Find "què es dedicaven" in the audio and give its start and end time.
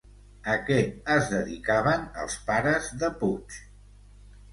0.69-2.07